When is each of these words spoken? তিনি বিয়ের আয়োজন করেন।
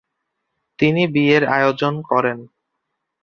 তিনি 0.79 1.03
বিয়ের 1.07 1.43
আয়োজন 1.47 1.93
করেন। 2.01 2.37